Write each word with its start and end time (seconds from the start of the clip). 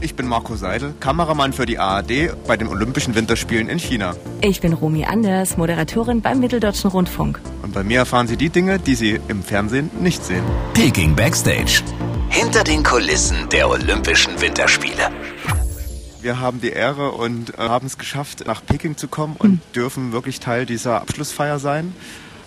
Ich 0.00 0.14
bin 0.14 0.26
Marco 0.26 0.56
Seidel, 0.56 0.94
Kameramann 1.00 1.52
für 1.52 1.66
die 1.66 1.78
ARD 1.78 2.36
bei 2.46 2.56
den 2.56 2.68
Olympischen 2.68 3.14
Winterspielen 3.14 3.68
in 3.68 3.78
China. 3.78 4.14
Ich 4.40 4.60
bin 4.60 4.72
Romy 4.72 5.04
Anders, 5.04 5.56
Moderatorin 5.56 6.20
beim 6.20 6.38
Mitteldeutschen 6.38 6.90
Rundfunk. 6.90 7.40
Und 7.62 7.74
bei 7.74 7.82
mir 7.82 7.98
erfahren 7.98 8.28
Sie 8.28 8.36
die 8.36 8.50
Dinge, 8.50 8.78
die 8.78 8.94
Sie 8.94 9.18
im 9.28 9.42
Fernsehen 9.42 9.90
nicht 10.00 10.24
sehen. 10.24 10.44
Peking 10.74 11.16
Backstage. 11.16 11.82
Hinter 12.28 12.62
den 12.62 12.82
Kulissen 12.82 13.48
der 13.50 13.68
Olympischen 13.68 14.40
Winterspiele. 14.40 15.10
Wir 16.20 16.40
haben 16.40 16.60
die 16.60 16.70
Ehre 16.70 17.12
und 17.12 17.58
äh, 17.58 17.62
haben 17.62 17.86
es 17.86 17.98
geschafft, 17.98 18.44
nach 18.46 18.64
Peking 18.64 18.96
zu 18.96 19.08
kommen 19.08 19.36
und 19.38 19.50
mhm. 19.50 19.60
dürfen 19.74 20.12
wirklich 20.12 20.40
Teil 20.40 20.66
dieser 20.66 21.00
Abschlussfeier 21.00 21.58
sein. 21.58 21.94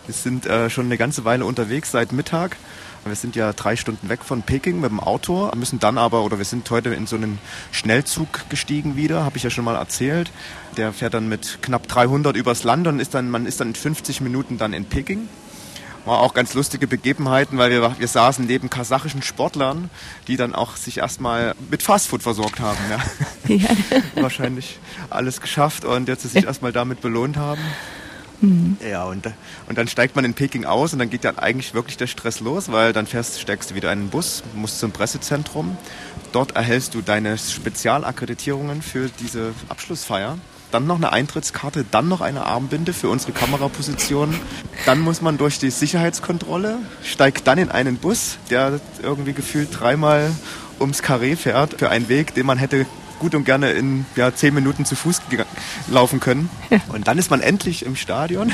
Wir 0.05 0.13
sind 0.13 0.45
äh, 0.45 0.69
schon 0.69 0.85
eine 0.85 0.97
ganze 0.97 1.25
Weile 1.25 1.45
unterwegs 1.45 1.91
seit 1.91 2.11
Mittag 2.11 2.57
wir 3.05 3.15
sind 3.15 3.35
ja 3.35 3.53
drei 3.53 3.75
Stunden 3.75 4.09
weg 4.09 4.23
von 4.23 4.41
Peking 4.43 4.79
mit 4.81 4.89
dem 4.89 4.99
Auto, 4.99 5.51
müssen 5.55 5.79
dann 5.79 5.97
aber, 5.97 6.23
oder 6.23 6.37
wir 6.37 6.45
sind 6.45 6.69
heute 6.69 6.89
in 6.89 7.07
so 7.07 7.15
einen 7.15 7.39
Schnellzug 7.71 8.49
gestiegen 8.49 8.95
wieder, 8.95 9.23
habe 9.23 9.37
ich 9.37 9.43
ja 9.43 9.49
schon 9.49 9.65
mal 9.65 9.75
erzählt. 9.75 10.31
Der 10.77 10.93
fährt 10.93 11.13
dann 11.13 11.29
mit 11.29 11.59
knapp 11.61 11.87
300 11.87 12.35
übers 12.35 12.63
Land 12.63 12.87
und 12.87 12.99
ist 12.99 13.13
dann, 13.13 13.29
man 13.29 13.45
ist 13.45 13.59
dann 13.59 13.69
in 13.69 13.75
50 13.75 14.21
Minuten 14.21 14.57
dann 14.57 14.73
in 14.73 14.85
Peking. 14.85 15.27
War 16.05 16.19
auch 16.19 16.33
ganz 16.33 16.53
lustige 16.53 16.87
Begebenheiten, 16.87 17.57
weil 17.57 17.71
wir, 17.71 17.95
wir 17.99 18.07
saßen 18.07 18.45
neben 18.45 18.69
kasachischen 18.69 19.21
Sportlern, 19.21 19.89
die 20.27 20.37
dann 20.37 20.55
auch 20.55 20.75
sich 20.77 20.99
erstmal 20.99 21.55
mit 21.69 21.83
Fastfood 21.83 22.23
versorgt 22.23 22.59
haben. 22.59 22.79
Ja. 22.89 23.55
ja. 23.55 23.69
Wahrscheinlich 24.15 24.79
alles 25.09 25.41
geschafft 25.41 25.85
und 25.85 26.07
jetzt 26.07 26.23
sich 26.23 26.43
erstmal 26.45 26.71
damit 26.71 27.01
belohnt 27.01 27.37
haben. 27.37 27.61
Mhm. 28.41 28.77
Ja, 28.87 29.05
und, 29.05 29.27
und 29.67 29.77
dann 29.77 29.87
steigt 29.87 30.15
man 30.15 30.25
in 30.25 30.33
Peking 30.33 30.65
aus 30.65 30.93
und 30.93 30.99
dann 30.99 31.09
geht 31.09 31.25
dann 31.25 31.37
eigentlich 31.37 31.73
wirklich 31.73 31.97
der 31.97 32.07
Stress 32.07 32.39
los, 32.39 32.71
weil 32.71 32.93
dann 32.93 33.07
fährst, 33.07 33.39
steigst 33.39 33.71
du 33.71 33.75
wieder 33.75 33.91
in 33.91 33.99
den 33.99 34.09
Bus, 34.09 34.43
musst 34.55 34.79
zum 34.79 34.91
Pressezentrum. 34.91 35.77
Dort 36.31 36.55
erhältst 36.55 36.93
du 36.93 37.01
deine 37.01 37.37
Spezialakkreditierungen 37.37 38.81
für 38.81 39.09
diese 39.19 39.53
Abschlussfeier. 39.67 40.37
Dann 40.71 40.85
noch 40.85 40.97
eine 40.97 41.11
Eintrittskarte, 41.11 41.83
dann 41.89 42.07
noch 42.07 42.21
eine 42.21 42.45
Armbinde 42.45 42.93
für 42.93 43.09
unsere 43.09 43.31
Kameraposition. 43.31 44.35
Dann 44.85 44.99
muss 44.99 45.21
man 45.21 45.39
durch 45.39 45.57
die 45.57 45.71
Sicherheitskontrolle, 45.71 46.77
steigt 47.03 47.47
dann 47.47 47.57
in 47.57 47.71
einen 47.71 47.97
Bus, 47.97 48.37
der 48.51 48.79
irgendwie 49.01 49.33
gefühlt 49.33 49.69
dreimal 49.71 50.31
ums 50.79 51.01
Karree 51.01 51.35
fährt, 51.35 51.79
für 51.79 51.89
einen 51.89 52.07
Weg, 52.07 52.35
den 52.35 52.45
man 52.45 52.59
hätte 52.59 52.85
gut 53.19 53.35
und 53.35 53.43
gerne 53.43 53.71
in 53.71 54.05
ja, 54.15 54.33
zehn 54.33 54.53
Minuten 54.53 54.85
zu 54.85 54.95
Fuß 54.95 55.21
laufen 55.89 56.19
können. 56.19 56.49
Und 56.93 57.07
dann 57.07 57.17
ist 57.17 57.29
man 57.29 57.41
endlich 57.41 57.85
im 57.85 57.95
Stadion, 57.95 58.51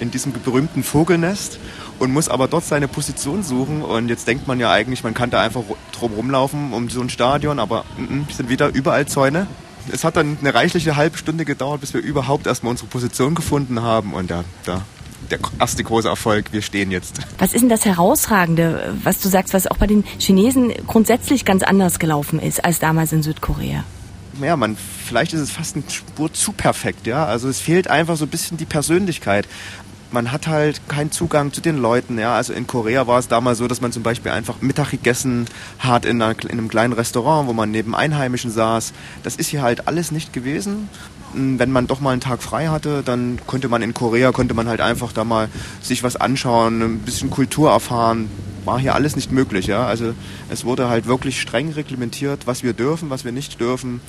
in 0.00 0.10
diesem 0.10 0.32
berühmten 0.32 0.82
Vogelnest 0.82 1.58
und 1.98 2.12
muss 2.12 2.28
aber 2.28 2.48
dort 2.48 2.64
seine 2.64 2.88
Position 2.88 3.42
suchen. 3.42 3.82
Und 3.82 4.08
jetzt 4.08 4.26
denkt 4.26 4.46
man 4.46 4.60
ja 4.60 4.70
eigentlich, 4.70 5.04
man 5.04 5.14
kann 5.14 5.30
da 5.30 5.40
einfach 5.40 5.62
drum 5.92 6.12
rumlaufen 6.12 6.72
um 6.72 6.88
so 6.90 7.00
ein 7.00 7.10
Stadion, 7.10 7.58
aber 7.58 7.84
mm, 7.96 8.22
sind 8.30 8.48
wieder 8.48 8.68
überall 8.68 9.06
Zäune. 9.06 9.46
Es 9.92 10.04
hat 10.04 10.16
dann 10.16 10.38
eine 10.40 10.54
reichliche 10.54 10.96
halbe 10.96 11.18
Stunde 11.18 11.44
gedauert, 11.44 11.80
bis 11.80 11.94
wir 11.94 12.00
überhaupt 12.00 12.46
erstmal 12.46 12.70
unsere 12.70 12.88
Position 12.88 13.34
gefunden 13.34 13.82
haben. 13.82 14.14
Und 14.14 14.30
ja, 14.30 14.44
da 14.64 14.82
der 15.30 15.38
erste 15.58 15.82
große 15.84 16.08
Erfolg. 16.08 16.52
Wir 16.52 16.62
stehen 16.62 16.90
jetzt. 16.90 17.18
Was 17.38 17.52
ist 17.52 17.62
denn 17.62 17.68
das 17.68 17.84
Herausragende, 17.84 18.94
was 19.02 19.20
du 19.20 19.28
sagst, 19.28 19.54
was 19.54 19.66
auch 19.66 19.76
bei 19.76 19.86
den 19.86 20.04
Chinesen 20.18 20.72
grundsätzlich 20.86 21.44
ganz 21.44 21.62
anders 21.62 21.98
gelaufen 21.98 22.40
ist 22.40 22.64
als 22.64 22.78
damals 22.78 23.12
in 23.12 23.22
Südkorea? 23.22 23.84
ja, 24.42 24.56
man, 24.56 24.76
vielleicht 24.76 25.32
ist 25.32 25.40
es 25.40 25.50
fast 25.50 25.76
eine 25.76 25.84
Spur 25.88 26.32
zu 26.32 26.52
perfekt, 26.52 27.06
ja. 27.06 27.24
Also 27.24 27.48
es 27.48 27.60
fehlt 27.60 27.88
einfach 27.88 28.16
so 28.16 28.24
ein 28.24 28.30
bisschen 28.30 28.56
die 28.56 28.64
Persönlichkeit. 28.64 29.46
Man 30.14 30.30
hat 30.30 30.46
halt 30.46 30.88
keinen 30.88 31.10
Zugang 31.10 31.52
zu 31.52 31.60
den 31.60 31.76
Leuten, 31.76 32.18
ja. 32.18 32.36
Also 32.36 32.52
in 32.52 32.68
Korea 32.68 33.08
war 33.08 33.18
es 33.18 33.26
damals 33.26 33.58
so, 33.58 33.66
dass 33.66 33.80
man 33.80 33.90
zum 33.90 34.04
Beispiel 34.04 34.30
einfach 34.30 34.60
Mittag 34.60 34.92
gegessen 34.92 35.46
hat 35.80 36.04
in, 36.04 36.22
einer, 36.22 36.40
in 36.44 36.52
einem 36.52 36.68
kleinen 36.68 36.92
Restaurant, 36.92 37.48
wo 37.48 37.52
man 37.52 37.72
neben 37.72 37.96
Einheimischen 37.96 38.52
saß. 38.52 38.92
Das 39.24 39.34
ist 39.34 39.48
hier 39.48 39.62
halt 39.62 39.88
alles 39.88 40.12
nicht 40.12 40.32
gewesen 40.32 40.88
wenn 41.34 41.72
man 41.72 41.88
doch 41.88 42.00
mal 42.00 42.12
einen 42.12 42.20
Tag 42.20 42.42
frei 42.42 42.68
hatte, 42.68 43.02
dann 43.04 43.40
konnte 43.46 43.68
man 43.68 43.82
in 43.82 43.92
Korea, 43.92 44.30
konnte 44.30 44.54
man 44.54 44.68
halt 44.68 44.80
einfach 44.80 45.12
da 45.12 45.24
mal 45.24 45.48
sich 45.82 46.04
was 46.04 46.14
anschauen, 46.14 46.80
ein 46.80 46.98
bisschen 47.00 47.28
Kultur 47.28 47.70
erfahren, 47.70 48.30
war 48.64 48.78
hier 48.78 48.94
alles 48.94 49.16
nicht 49.16 49.32
möglich. 49.32 49.66
Ja? 49.66 49.86
Also 49.86 50.14
es 50.48 50.64
wurde 50.64 50.88
halt 50.88 51.06
wirklich 51.06 51.40
streng 51.40 51.72
reglementiert, 51.72 52.46
was 52.46 52.62
wir 52.62 52.72
dürfen, 52.72 53.10
was 53.10 53.24
wir 53.24 53.32
nicht 53.32 53.60
dürfen. 53.60 54.00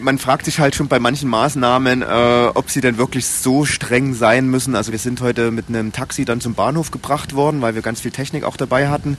Man 0.00 0.18
fragt 0.18 0.46
sich 0.46 0.58
halt 0.58 0.74
schon 0.74 0.88
bei 0.88 0.98
manchen 0.98 1.28
Maßnahmen, 1.28 2.02
äh, 2.02 2.50
ob 2.54 2.70
sie 2.70 2.80
denn 2.80 2.98
wirklich 2.98 3.26
so 3.26 3.64
streng 3.64 4.14
sein 4.14 4.48
müssen. 4.48 4.74
Also 4.74 4.90
wir 4.90 4.98
sind 4.98 5.20
heute 5.20 5.50
mit 5.50 5.68
einem 5.68 5.92
Taxi 5.92 6.24
dann 6.24 6.40
zum 6.40 6.54
Bahnhof 6.54 6.90
gebracht 6.90 7.34
worden, 7.34 7.60
weil 7.60 7.74
wir 7.74 7.82
ganz 7.82 8.00
viel 8.00 8.10
Technik 8.10 8.44
auch 8.44 8.56
dabei 8.56 8.88
hatten. 8.88 9.16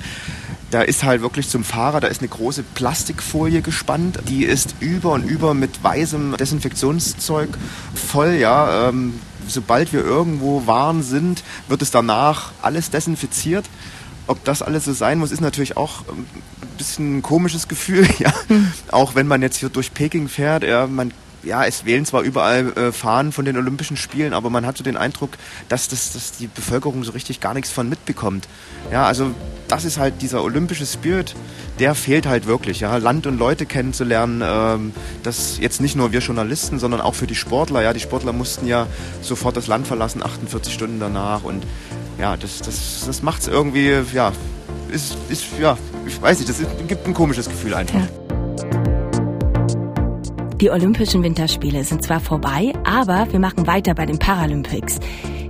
Da 0.72 0.82
ist 0.82 1.04
halt 1.04 1.22
wirklich 1.22 1.48
zum 1.48 1.64
Fahrer, 1.64 2.00
da 2.00 2.08
ist 2.08 2.22
eine 2.22 2.30
große 2.30 2.64
Plastikfolie 2.64 3.62
gespannt. 3.62 4.20
Die 4.28 4.44
ist 4.44 4.76
über 4.80 5.12
und 5.12 5.24
über 5.24 5.54
mit 5.54 5.84
weißem 5.84 6.38
Desinfektionszeug 6.38 7.50
voll, 7.94 8.34
ja. 8.34 8.90
Ähm, 8.90 9.14
sobald 9.48 9.94
wir 9.94 10.04
irgendwo 10.04 10.66
waren 10.66 11.04
sind, 11.04 11.44
wird 11.68 11.82
es 11.82 11.92
danach 11.92 12.52
alles 12.62 12.90
desinfiziert 12.90 13.66
ob 14.28 14.44
das 14.44 14.62
alles 14.62 14.86
so 14.86 14.94
sein 14.94 15.20
muss, 15.20 15.32
ist 15.32 15.42
natürlich 15.42 15.78
auch 15.78 16.08
ein 16.08 16.26
bisschen 16.78 17.18
ein 17.18 17.22
komisches 17.22 17.68
Gefühl. 17.68 18.08
Ja. 18.20 18.34
Hm. 18.48 18.72
Auch 18.92 19.16
wenn 19.16 19.28
man 19.28 19.42
jetzt 19.42 19.58
hier 19.58 19.70
durch 19.70 19.94
Peking 19.94 20.30
fährt, 20.30 20.64
ja, 20.64 20.88
man 20.88 21.12
ja, 21.44 21.66
es 21.66 21.86
wählen 21.86 22.06
zwar 22.06 22.22
überall 22.22 22.72
äh, 22.78 22.92
Fahnen 22.92 23.32
von 23.32 23.46
den 23.46 23.58
Olympischen 23.58 23.98
Spielen, 23.98 24.34
aber 24.34 24.50
man 24.50 24.66
hat 24.66 24.78
so 24.78 24.84
den 24.84 24.98
Eindruck, 24.98 25.32
dass, 25.70 25.88
das, 25.88 26.14
dass 26.14 26.32
die 26.32 26.48
Bevölkerung 26.48 27.04
so 27.04 27.12
richtig 27.12 27.40
gar 27.40 27.54
nichts 27.54 27.72
von 27.72 27.90
mitbekommt. 27.90 28.48
Ja, 28.92 29.06
also 29.06 29.32
das 29.68 29.86
ist 29.86 29.98
halt 29.98 30.22
dieser 30.22 30.44
olympische 30.44 30.86
Spirit, 30.86 31.36
der 31.80 31.96
fehlt 31.96 32.26
halt 32.26 32.48
wirklich. 32.48 32.80
Ja, 32.80 32.98
Land 32.98 33.28
und 33.28 33.38
Leute 33.38 33.66
kennenzulernen, 33.66 34.42
ähm, 34.44 34.94
das 35.24 35.58
jetzt 35.60 35.82
nicht 35.82 35.96
nur 35.96 36.12
wir 36.12 36.22
Journalisten, 36.22 36.80
sondern 36.80 37.02
auch 37.02 37.16
für 37.16 37.28
die 37.28 37.36
Sportler. 37.36 37.82
Ja, 37.82 37.94
die 37.94 38.00
Sportler 38.00 38.34
mussten 38.34 38.68
ja 38.68 38.88
sofort 39.22 39.58
das 39.58 39.68
Land 39.68 39.88
verlassen, 39.88 40.24
48 40.24 40.74
Stunden 40.74 41.00
danach 41.00 41.44
und 41.44 41.66
ja, 42.20 42.38
das, 42.38 42.60
das, 42.60 43.04
das 43.06 43.22
macht 43.22 43.42
es 43.42 43.48
irgendwie, 43.48 43.92
ja, 44.14 44.32
ist, 44.92 45.18
ist, 45.30 45.46
ja, 45.60 45.78
ich 46.06 46.22
weiß 46.22 46.40
nicht, 46.40 46.50
das 46.50 46.60
ist, 46.60 46.70
gibt 46.88 47.08
ein 47.08 47.14
komisches 47.14 47.48
Gefühl 47.50 47.74
einfach. 47.74 48.00
Ja. 48.00 48.08
Die 50.62 50.70
Olympischen 50.70 51.24
Winterspiele 51.24 51.84
sind 51.84 52.04
zwar 52.04 52.22
vorbei, 52.22 52.72
aber 52.86 53.28
wir 53.32 53.40
machen 53.40 53.68
weiter 53.68 53.96
bei 53.96 54.06
den 54.06 54.18
Paralympics. 54.18 55.00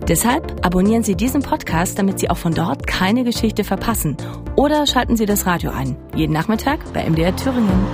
Deshalb 0.07 0.65
abonnieren 0.65 1.03
Sie 1.03 1.15
diesen 1.15 1.41
Podcast, 1.41 1.99
damit 1.99 2.19
Sie 2.19 2.29
auch 2.29 2.37
von 2.37 2.53
dort 2.53 2.87
keine 2.87 3.23
Geschichte 3.23 3.63
verpassen. 3.63 4.17
Oder 4.55 4.87
schalten 4.87 5.15
Sie 5.15 5.25
das 5.25 5.45
Radio 5.45 5.71
ein. 5.71 5.95
Jeden 6.15 6.33
Nachmittag 6.33 6.79
bei 6.93 7.07
MDR 7.07 7.35
Thüringen. 7.35 7.85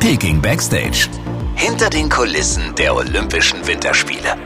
Peking 0.00 0.40
Backstage. 0.40 1.08
Hinter 1.56 1.90
den 1.90 2.08
Kulissen 2.08 2.74
der 2.76 2.94
Olympischen 2.94 3.66
Winterspiele. 3.66 4.36